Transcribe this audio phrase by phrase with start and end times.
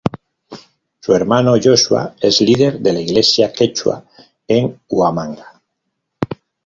[0.99, 4.03] Su hermano Joshua es líder de la iglesia quechua
[4.47, 5.61] en Huamanga.